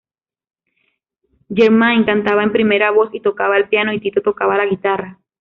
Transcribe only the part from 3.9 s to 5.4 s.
y Tito tocaba la guitarra.